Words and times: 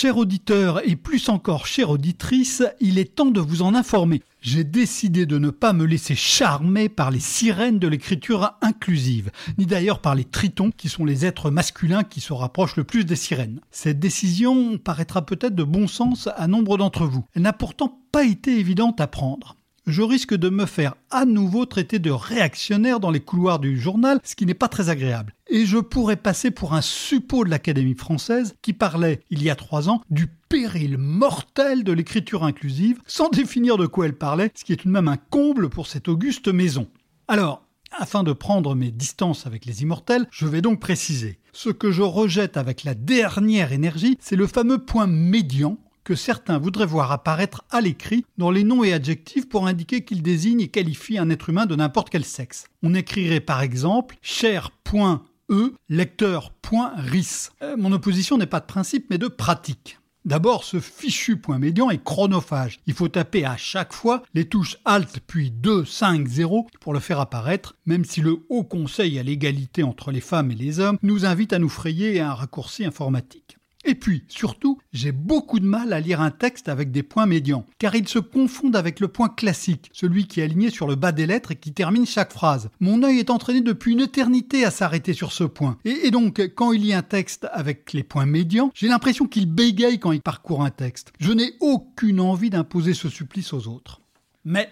Chers 0.00 0.16
auditeurs 0.16 0.80
et 0.88 0.96
plus 0.96 1.28
encore 1.28 1.66
chères 1.66 1.90
auditrices, 1.90 2.62
il 2.80 2.98
est 2.98 3.16
temps 3.16 3.30
de 3.30 3.38
vous 3.38 3.60
en 3.60 3.74
informer. 3.74 4.22
J'ai 4.40 4.64
décidé 4.64 5.26
de 5.26 5.36
ne 5.36 5.50
pas 5.50 5.74
me 5.74 5.84
laisser 5.84 6.14
charmer 6.14 6.88
par 6.88 7.10
les 7.10 7.20
sirènes 7.20 7.78
de 7.78 7.86
l'écriture 7.86 8.54
inclusive, 8.62 9.30
ni 9.58 9.66
d'ailleurs 9.66 10.00
par 10.00 10.14
les 10.14 10.24
tritons 10.24 10.70
qui 10.74 10.88
sont 10.88 11.04
les 11.04 11.26
êtres 11.26 11.50
masculins 11.50 12.02
qui 12.02 12.22
se 12.22 12.32
rapprochent 12.32 12.76
le 12.76 12.84
plus 12.84 13.04
des 13.04 13.14
sirènes. 13.14 13.60
Cette 13.70 14.00
décision 14.00 14.78
paraîtra 14.78 15.26
peut-être 15.26 15.54
de 15.54 15.64
bon 15.64 15.86
sens 15.86 16.30
à 16.34 16.46
nombre 16.46 16.78
d'entre 16.78 17.04
vous. 17.04 17.26
Elle 17.34 17.42
n'a 17.42 17.52
pourtant 17.52 18.00
pas 18.10 18.24
été 18.24 18.58
évidente 18.58 19.02
à 19.02 19.06
prendre 19.06 19.56
je 19.90 20.02
risque 20.02 20.34
de 20.34 20.48
me 20.48 20.66
faire 20.66 20.94
à 21.10 21.24
nouveau 21.24 21.66
traiter 21.66 21.98
de 21.98 22.10
réactionnaire 22.10 23.00
dans 23.00 23.10
les 23.10 23.20
couloirs 23.20 23.58
du 23.58 23.78
journal, 23.78 24.20
ce 24.24 24.34
qui 24.34 24.46
n'est 24.46 24.54
pas 24.54 24.68
très 24.68 24.88
agréable. 24.88 25.34
Et 25.48 25.66
je 25.66 25.78
pourrais 25.78 26.16
passer 26.16 26.50
pour 26.50 26.74
un 26.74 26.80
suppôt 26.80 27.44
de 27.44 27.50
l'Académie 27.50 27.94
française 27.94 28.54
qui 28.62 28.72
parlait, 28.72 29.20
il 29.30 29.42
y 29.42 29.50
a 29.50 29.56
trois 29.56 29.88
ans, 29.88 30.02
du 30.10 30.28
péril 30.48 30.98
mortel 30.98 31.84
de 31.84 31.92
l'écriture 31.92 32.44
inclusive, 32.44 33.00
sans 33.06 33.28
définir 33.30 33.76
de 33.76 33.86
quoi 33.86 34.06
elle 34.06 34.16
parlait, 34.16 34.52
ce 34.54 34.64
qui 34.64 34.72
est 34.72 34.76
tout 34.76 34.88
de 34.88 34.92
même 34.92 35.08
un 35.08 35.16
comble 35.16 35.68
pour 35.68 35.86
cette 35.86 36.08
auguste 36.08 36.48
maison. 36.48 36.88
Alors, 37.28 37.62
afin 37.92 38.22
de 38.22 38.32
prendre 38.32 38.74
mes 38.74 38.90
distances 38.90 39.46
avec 39.46 39.64
les 39.64 39.82
immortels, 39.82 40.26
je 40.30 40.46
vais 40.46 40.62
donc 40.62 40.80
préciser. 40.80 41.38
Ce 41.52 41.70
que 41.70 41.90
je 41.90 42.02
rejette 42.02 42.56
avec 42.56 42.84
la 42.84 42.94
dernière 42.94 43.72
énergie, 43.72 44.16
c'est 44.20 44.36
le 44.36 44.46
fameux 44.46 44.78
point 44.78 45.06
médian 45.06 45.78
que 46.10 46.16
certains 46.16 46.58
voudraient 46.58 46.86
voir 46.86 47.12
apparaître 47.12 47.62
à 47.70 47.80
l'écrit 47.80 48.24
dans 48.36 48.50
les 48.50 48.64
noms 48.64 48.82
et 48.82 48.92
adjectifs 48.92 49.48
pour 49.48 49.68
indiquer 49.68 50.04
qu'ils 50.04 50.24
désignent 50.24 50.60
et 50.60 50.66
qualifient 50.66 51.18
un 51.18 51.30
être 51.30 51.50
humain 51.50 51.66
de 51.66 51.76
n'importe 51.76 52.10
quel 52.10 52.24
sexe. 52.24 52.64
On 52.82 52.94
écrirait 52.94 53.38
par 53.38 53.62
exemple 53.62 54.16
cher.e 54.20 55.72
lecteur.ris. 55.88 57.50
Euh, 57.62 57.76
mon 57.76 57.92
opposition 57.92 58.38
n'est 58.38 58.46
pas 58.46 58.58
de 58.58 58.66
principe 58.66 59.06
mais 59.08 59.18
de 59.18 59.28
pratique. 59.28 60.00
D'abord, 60.24 60.64
ce 60.64 60.80
fichu 60.80 61.36
point 61.36 61.60
médian 61.60 61.90
est 61.90 62.02
chronophage. 62.02 62.80
Il 62.88 62.94
faut 62.94 63.06
taper 63.06 63.44
à 63.44 63.56
chaque 63.56 63.92
fois 63.92 64.24
les 64.34 64.46
touches 64.46 64.78
Alt 64.84 65.20
puis 65.28 65.52
2, 65.52 65.84
5, 65.84 66.26
0 66.26 66.66
pour 66.80 66.92
le 66.92 66.98
faire 66.98 67.20
apparaître, 67.20 67.76
même 67.86 68.04
si 68.04 68.20
le 68.20 68.38
Haut 68.48 68.64
Conseil 68.64 69.16
à 69.20 69.22
l'égalité 69.22 69.84
entre 69.84 70.10
les 70.10 70.20
femmes 70.20 70.50
et 70.50 70.56
les 70.56 70.80
hommes 70.80 70.98
nous 71.02 71.24
invite 71.24 71.52
à 71.52 71.60
nous 71.60 71.68
frayer 71.68 72.20
un 72.20 72.34
raccourci 72.34 72.84
informatique. 72.84 73.59
Et 73.84 73.94
puis, 73.94 74.24
surtout, 74.28 74.78
j'ai 74.92 75.10
beaucoup 75.10 75.58
de 75.58 75.64
mal 75.64 75.92
à 75.92 76.00
lire 76.00 76.20
un 76.20 76.30
texte 76.30 76.68
avec 76.68 76.90
des 76.90 77.02
points 77.02 77.26
médians, 77.26 77.64
car 77.78 77.94
ils 77.94 78.08
se 78.08 78.18
confondent 78.18 78.76
avec 78.76 79.00
le 79.00 79.08
point 79.08 79.30
classique, 79.30 79.90
celui 79.92 80.26
qui 80.26 80.40
est 80.40 80.44
aligné 80.44 80.70
sur 80.70 80.86
le 80.86 80.96
bas 80.96 81.12
des 81.12 81.26
lettres 81.26 81.52
et 81.52 81.56
qui 81.56 81.72
termine 81.72 82.06
chaque 82.06 82.32
phrase. 82.32 82.68
Mon 82.80 83.02
œil 83.02 83.18
est 83.18 83.30
entraîné 83.30 83.62
depuis 83.62 83.92
une 83.92 84.00
éternité 84.00 84.64
à 84.64 84.70
s'arrêter 84.70 85.14
sur 85.14 85.32
ce 85.32 85.44
point. 85.44 85.78
Et, 85.84 86.10
donc, 86.10 86.40
quand 86.54 86.72
il 86.72 86.82
lit 86.82 86.92
un 86.92 87.02
texte 87.02 87.46
avec 87.52 87.92
les 87.94 88.02
points 88.02 88.26
médians, 88.26 88.70
j'ai 88.74 88.88
l'impression 88.88 89.26
qu'il 89.26 89.46
bégaye 89.46 89.98
quand 89.98 90.12
il 90.12 90.20
parcourt 90.20 90.62
un 90.62 90.70
texte. 90.70 91.12
Je 91.18 91.32
n'ai 91.32 91.54
aucune 91.60 92.20
envie 92.20 92.50
d'imposer 92.50 92.92
ce 92.92 93.08
supplice 93.08 93.54
aux 93.54 93.66
autres. 93.66 94.02
Mais, 94.44 94.68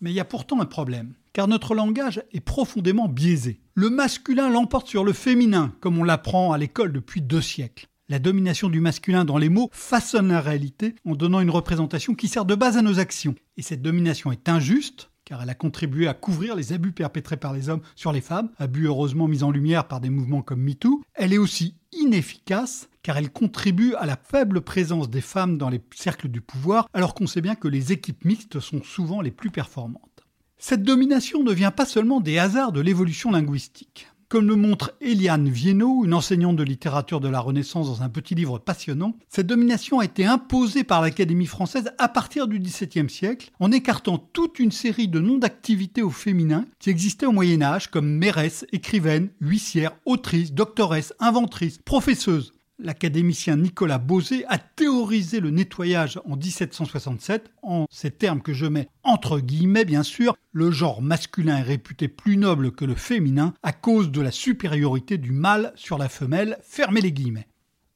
mais 0.00 0.10
il 0.10 0.14
y 0.14 0.20
a 0.20 0.24
pourtant 0.24 0.60
un 0.60 0.66
problème 0.66 1.14
car 1.32 1.48
notre 1.48 1.74
langage 1.74 2.22
est 2.32 2.40
profondément 2.40 3.08
biaisé. 3.08 3.60
Le 3.74 3.88
masculin 3.88 4.50
l'emporte 4.50 4.86
sur 4.86 5.02
le 5.02 5.12
féminin, 5.12 5.72
comme 5.80 5.98
on 5.98 6.04
l'apprend 6.04 6.52
à 6.52 6.58
l'école 6.58 6.92
depuis 6.92 7.22
deux 7.22 7.40
siècles. 7.40 7.86
La 8.08 8.18
domination 8.18 8.68
du 8.68 8.80
masculin 8.80 9.24
dans 9.24 9.38
les 9.38 9.48
mots 9.48 9.70
façonne 9.72 10.28
la 10.28 10.40
réalité 10.40 10.96
en 11.04 11.14
donnant 11.14 11.40
une 11.40 11.50
représentation 11.50 12.14
qui 12.14 12.28
sert 12.28 12.44
de 12.44 12.54
base 12.54 12.76
à 12.76 12.82
nos 12.82 12.98
actions. 12.98 13.36
Et 13.56 13.62
cette 13.62 13.80
domination 13.80 14.32
est 14.32 14.48
injuste, 14.48 15.10
car 15.24 15.40
elle 15.42 15.50
a 15.50 15.54
contribué 15.54 16.08
à 16.08 16.14
couvrir 16.14 16.56
les 16.56 16.72
abus 16.72 16.92
perpétrés 16.92 17.36
par 17.36 17.52
les 17.52 17.68
hommes 17.68 17.82
sur 17.94 18.12
les 18.12 18.20
femmes, 18.20 18.50
abus 18.58 18.86
heureusement 18.86 19.28
mis 19.28 19.44
en 19.44 19.50
lumière 19.50 19.86
par 19.86 20.00
des 20.00 20.10
mouvements 20.10 20.42
comme 20.42 20.62
MeToo. 20.62 21.02
Elle 21.14 21.32
est 21.32 21.38
aussi 21.38 21.76
inefficace, 21.92 22.88
car 23.02 23.16
elle 23.16 23.30
contribue 23.30 23.94
à 23.94 24.04
la 24.04 24.16
faible 24.16 24.62
présence 24.62 25.08
des 25.08 25.20
femmes 25.20 25.56
dans 25.56 25.68
les 25.68 25.80
cercles 25.94 26.28
du 26.28 26.40
pouvoir, 26.40 26.88
alors 26.92 27.14
qu'on 27.14 27.26
sait 27.26 27.40
bien 27.40 27.54
que 27.54 27.68
les 27.68 27.92
équipes 27.92 28.24
mixtes 28.24 28.58
sont 28.58 28.82
souvent 28.82 29.20
les 29.20 29.30
plus 29.30 29.50
performantes. 29.50 30.24
Cette 30.58 30.82
domination 30.82 31.42
ne 31.42 31.52
vient 31.52 31.70
pas 31.70 31.86
seulement 31.86 32.20
des 32.20 32.38
hasards 32.38 32.72
de 32.72 32.80
l'évolution 32.80 33.30
linguistique. 33.30 34.08
Comme 34.32 34.48
le 34.48 34.56
montre 34.56 34.94
Eliane 35.02 35.50
Viennot, 35.50 36.06
une 36.06 36.14
enseignante 36.14 36.56
de 36.56 36.62
littérature 36.62 37.20
de 37.20 37.28
la 37.28 37.38
Renaissance 37.38 37.88
dans 37.88 38.02
un 38.02 38.08
petit 38.08 38.34
livre 38.34 38.58
passionnant, 38.58 39.14
cette 39.28 39.46
domination 39.46 39.98
a 39.98 40.06
été 40.06 40.24
imposée 40.24 40.84
par 40.84 41.02
l'Académie 41.02 41.44
française 41.44 41.92
à 41.98 42.08
partir 42.08 42.48
du 42.48 42.58
XVIIe 42.58 43.10
siècle, 43.10 43.50
en 43.60 43.70
écartant 43.70 44.16
toute 44.16 44.58
une 44.58 44.70
série 44.70 45.06
de 45.06 45.20
noms 45.20 45.36
d'activités 45.36 46.00
au 46.00 46.08
féminin 46.08 46.64
qui 46.78 46.88
existaient 46.88 47.26
au 47.26 47.32
Moyen 47.32 47.60
Âge, 47.60 47.90
comme 47.90 48.08
mairesse, 48.08 48.64
écrivaine, 48.72 49.28
huissière, 49.42 49.92
autrice, 50.06 50.54
doctoresse, 50.54 51.12
inventrice, 51.20 51.76
professeuse 51.84 52.54
l'académicien 52.78 53.56
Nicolas 53.56 53.98
Bosé 53.98 54.44
a 54.48 54.58
théorisé 54.58 55.40
le 55.40 55.50
nettoyage 55.50 56.20
en 56.24 56.36
1767, 56.36 57.50
en 57.62 57.86
ces 57.90 58.10
termes 58.10 58.42
que 58.42 58.52
je 58.52 58.66
mets 58.66 58.88
entre 59.02 59.40
guillemets 59.40 59.84
bien 59.84 60.02
sûr, 60.02 60.36
le 60.52 60.70
genre 60.70 61.02
masculin 61.02 61.58
est 61.58 61.62
réputé 61.62 62.08
plus 62.08 62.36
noble 62.36 62.72
que 62.72 62.84
le 62.84 62.94
féminin 62.94 63.54
à 63.62 63.72
cause 63.72 64.10
de 64.10 64.20
la 64.20 64.30
supériorité 64.30 65.18
du 65.18 65.32
mâle 65.32 65.72
sur 65.76 65.98
la 65.98 66.08
femelle, 66.08 66.58
fermez 66.62 67.00
les 67.00 67.12
guillemets. 67.12 67.48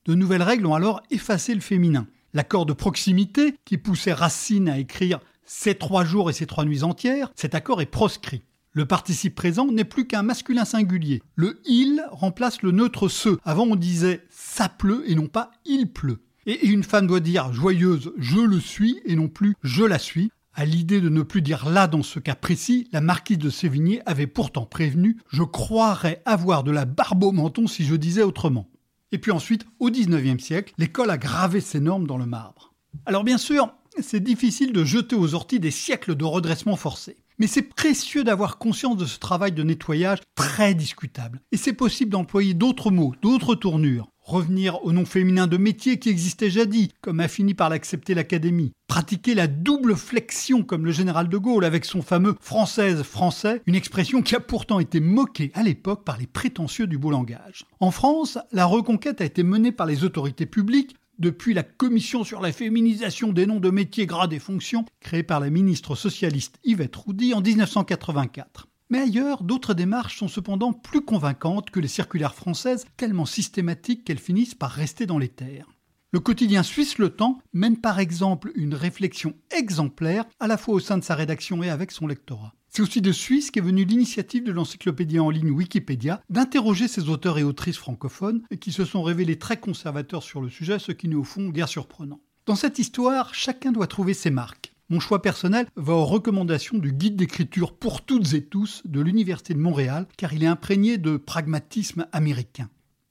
De 0.07 0.15
nouvelles 0.15 0.43
règles 0.43 0.67
ont 0.67 0.75
alors 0.75 1.03
effacé 1.11 1.55
le 1.55 1.61
féminin. 1.61 2.07
L'accord 2.33 2.67
de 2.67 2.73
proximité, 2.73 3.55
qui 3.65 3.79
poussait 3.79 4.13
Racine 4.13 4.69
à 4.69 4.79
écrire 4.79 5.21
ces 5.45 5.75
trois 5.75 6.05
jours 6.05 6.31
et 6.31 6.33
ces 6.33 6.47
trois 6.47 6.65
nuits 6.65 6.83
entières, 6.83 7.33
cet 7.35 7.55
accord 7.55 7.81
est 7.81 7.87
proscrit. 7.87 8.43
Le 8.77 8.85
participe 8.85 9.35
présent 9.35 9.73
n'est 9.73 9.87
plus 9.87 10.07
qu'un 10.07 10.23
masculin 10.23 10.67
singulier. 10.67 11.23
Le 11.35 11.63
il 11.65 12.05
remplace 12.11 12.61
le 12.61 12.73
neutre 12.73 13.09
ce. 13.09 13.39
Avant 13.43 13.65
on 13.65 13.75
disait 13.75 14.21
ça 14.29 14.69
pleut 14.69 15.03
et 15.11 15.15
non 15.15 15.29
pas 15.29 15.51
il 15.65 15.91
pleut. 15.91 16.21
Et 16.45 16.67
une 16.67 16.83
femme 16.83 17.07
doit 17.07 17.21
dire 17.21 17.55
joyeuse 17.55 18.13
je 18.19 18.39
le 18.39 18.61
suis 18.61 19.01
et 19.07 19.17
non 19.17 19.29
plus 19.29 19.55
je 19.63 19.83
la 19.83 19.99
suis. 19.99 20.31
À 20.53 20.67
l'idée 20.67 21.01
de 21.01 21.09
ne 21.09 21.23
plus 21.23 21.41
dire 21.41 21.67
là 21.67 21.87
dans 21.87 22.03
ce 22.03 22.19
cas 22.19 22.35
précis, 22.35 22.87
la 22.93 23.01
marquise 23.01 23.39
de 23.39 23.49
Sévigné 23.49 24.03
avait 24.05 24.27
pourtant 24.27 24.67
prévenu 24.67 25.17
Je 25.31 25.43
croirais 25.43 26.21
avoir 26.27 26.63
de 26.63 26.71
la 26.71 26.85
barbe 26.85 27.25
au 27.25 27.33
menton 27.33 27.67
si 27.67 27.83
je 27.83 27.95
disais 27.95 28.25
autrement. 28.25 28.69
Et 29.11 29.17
puis 29.17 29.33
ensuite, 29.33 29.65
au 29.81 29.89
XIXe 29.91 30.45
siècle, 30.45 30.75
l'école 30.77 31.09
a 31.09 31.17
gravé 31.17 31.63
ses 31.63 31.81
normes 31.81 32.07
dans 32.07 32.19
le 32.19 32.27
marbre. 32.27 32.75
Alors 33.07 33.25
bien 33.25 33.39
sûr, 33.39 33.73
c'est 34.03 34.23
difficile 34.23 34.73
de 34.73 34.85
jeter 34.85 35.17
aux 35.17 35.35
orties 35.35 35.61
des 35.61 35.71
siècles 35.71 36.15
de 36.15 36.25
redressement 36.25 36.77
forcé. 36.77 37.17
Mais 37.39 37.47
c'est 37.47 37.63
précieux 37.63 38.25
d'avoir 38.25 38.59
conscience 38.59 38.97
de 38.97 39.05
ce 39.05 39.19
travail 39.19 39.53
de 39.53 39.63
nettoyage 39.63 40.21
très 40.35 40.75
discutable. 40.75 41.43
Et 41.53 41.57
c'est 41.57 41.75
possible 41.75 42.11
d'employer 42.11 42.55
d'autres 42.55 42.91
mots, 42.91 43.15
d'autres 43.21 43.55
tournures. 43.55 44.09
Revenir 44.23 44.85
au 44.85 44.91
nom 44.91 45.05
féminin 45.05 45.47
de 45.47 45.57
métier 45.57 45.99
qui 45.99 46.09
existait 46.09 46.51
jadis, 46.51 46.89
comme 47.01 47.21
a 47.21 47.29
fini 47.29 47.55
par 47.55 47.69
l'accepter 47.69 48.15
l'Académie. 48.15 48.73
Pratiquer 48.89 49.35
la 49.35 49.47
double 49.47 49.95
flexion 49.95 50.65
comme 50.65 50.85
le 50.85 50.91
général 50.91 51.29
de 51.29 51.39
Gaulle 51.39 51.65
avec 51.65 51.85
son 51.85 52.03
fameux 52.03 52.35
française-français, 52.41 53.63
une 53.67 53.77
expression 53.77 54.23
qui 54.23 54.35
a 54.35 54.41
pourtant 54.41 54.81
été 54.81 54.99
moquée 54.99 55.53
à 55.55 55.63
l'époque 55.63 56.05
par 56.05 56.17
les 56.17 56.27
prétentieux 56.27 56.89
du 56.89 56.99
beau 56.99 57.11
langage. 57.11 57.67
En 57.79 57.93
France, 57.93 58.39
la 58.51 58.65
reconquête 58.65 59.21
a 59.21 59.25
été 59.25 59.45
menée 59.45 59.73
par 59.73 59.87
les 59.87 60.03
autorités 60.03 60.47
publiques 60.47 60.97
depuis 61.19 61.55
la 61.55 61.63
commission 61.63 62.25
sur 62.25 62.41
la 62.41 62.53
féminisation 62.53 63.33
des 63.33 63.47
noms 63.47 63.61
de 63.61 63.71
métiers, 63.71 64.07
grades 64.07 64.33
et 64.33 64.39
fonctions, 64.39 64.85
créée 65.01 65.23
par 65.23 65.41
la 65.41 65.51
ministre 65.51 65.95
socialiste 65.95 66.59
Yvette 66.65 66.97
Roudy 66.97 67.35
en 67.35 67.41
1984. 67.41 68.69
Mais 68.89 69.01
ailleurs, 69.01 69.43
d'autres 69.43 69.75
démarches 69.75 70.19
sont 70.19 70.29
cependant 70.29 70.73
plus 70.73 71.05
convaincantes 71.05 71.71
que 71.71 71.81
les 71.81 71.89
circulaires 71.89 72.35
françaises, 72.35 72.87
tellement 72.97 73.27
systématiques 73.27 74.05
qu'elles 74.05 74.19
finissent 74.19 74.55
par 74.55 74.71
rester 74.71 75.07
dans 75.07 75.19
les 75.19 75.29
terres. 75.29 75.69
Le 76.13 76.21
quotidien 76.21 76.63
suisse 76.63 76.99
Le 76.99 77.11
Temps 77.11 77.43
mène 77.53 77.79
par 77.79 77.99
exemple 77.99 78.53
une 78.55 78.75
réflexion 78.75 79.35
exemplaire 79.51 80.25
à 80.39 80.47
la 80.47 80.57
fois 80.57 80.75
au 80.75 80.81
sein 80.81 80.99
de 80.99 81.05
sa 81.05 81.17
rédaction 81.17 81.63
et 81.63 81.69
avec 81.69 81.91
son 81.91 82.07
lectorat. 82.07 82.55
C'est 82.77 82.83
aussi 82.83 83.01
de 83.01 83.11
Suisse 83.11 83.51
qu'est 83.51 83.63
venue 83.63 83.87
l'initiative 83.87 84.45
de 84.45 84.53
l'encyclopédie 84.53 85.19
en 85.19 85.31
ligne 85.31 85.51
Wikipédia 85.51 86.21
d'interroger 86.29 86.89
ces 86.89 87.09
auteurs 87.09 87.39
et 87.39 87.43
autrices 87.43 87.79
francophones 87.79 88.43
qui 88.61 88.71
se 88.71 88.85
sont 88.85 89.03
révélés 89.03 89.39
très 89.39 89.57
conservateurs 89.57 90.23
sur 90.23 90.43
le 90.43 90.51
sujet, 90.51 90.79
ce 90.79 90.93
qui 90.93 91.09
nous 91.09 91.21
au 91.21 91.25
fond 91.25 91.49
guère 91.49 91.71
surprenant. 91.71 92.21
Dans 92.45 92.55
cette 92.55 92.79
histoire, 92.79 93.33
chacun 93.33 93.73
doit 93.73 93.87
trouver 93.87 94.13
ses 94.13 94.29
marques. 94.29 94.75
Mon 94.91 95.01
choix 95.01 95.23
personnel 95.23 95.67
va 95.77 95.95
aux 95.95 96.05
recommandations 96.05 96.77
du 96.77 96.93
guide 96.93 97.17
d'écriture 97.17 97.75
pour 97.75 98.05
toutes 98.05 98.35
et 98.35 98.45
tous 98.45 98.83
de 98.85 99.01
l'Université 99.01 99.55
de 99.55 99.59
Montréal, 99.59 100.07
car 100.19 100.35
il 100.35 100.45
est 100.45 100.47
imprégné 100.47 100.99
de 100.99 101.17
pragmatisme 101.17 102.07
américain. 102.13 102.69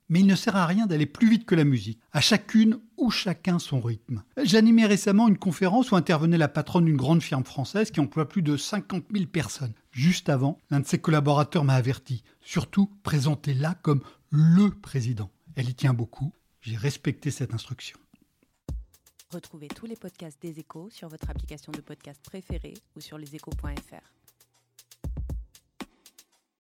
Mais 0.09 0.19
il 0.19 0.27
ne 0.27 0.35
sert 0.35 0.55
à 0.55 0.65
rien 0.65 0.85
d'aller 0.85 1.05
plus 1.05 1.29
vite 1.29 1.45
que 1.45 1.55
la 1.55 1.63
musique. 1.63 1.99
À 2.11 2.21
chacune 2.21 2.79
ou 2.97 3.09
chacun 3.09 3.59
son 3.59 3.81
rythme. 3.81 4.23
J'animais 4.43 4.85
récemment 4.85 5.27
une 5.27 5.37
conférence 5.37 5.91
où 5.91 5.95
intervenait 5.95 6.37
la 6.37 6.47
patronne 6.47 6.85
d'une 6.85 6.97
grande 6.97 7.23
firme 7.23 7.43
française 7.43 7.91
qui 7.91 7.99
emploie 7.99 8.29
plus 8.29 8.41
de 8.41 8.57
50 8.57 9.05
000 9.11 9.25
personnes. 9.25 9.73
Juste 9.91 10.29
avant, 10.29 10.59
l'un 10.69 10.79
de 10.79 10.85
ses 10.85 10.99
collaborateurs 10.99 11.63
m'a 11.63 11.75
averti. 11.75 12.23
Surtout, 12.41 12.91
présentez-la 13.03 13.73
comme 13.75 14.01
le 14.29 14.69
président. 14.69 15.31
Elle 15.55 15.69
y 15.69 15.73
tient 15.73 15.93
beaucoup. 15.93 16.33
J'ai 16.61 16.75
respecté 16.75 17.31
cette 17.31 17.53
instruction. 17.53 17.97
Retrouvez 19.31 19.67
tous 19.67 19.85
les 19.85 19.95
podcasts 19.95 20.41
des 20.41 20.59
échos 20.59 20.89
sur 20.89 21.09
votre 21.09 21.29
application 21.29 21.71
de 21.71 21.81
podcast 21.81 22.21
préférée 22.23 22.75
ou 22.95 23.01
sur 23.01 23.17
leséchos.fr. 23.17 24.24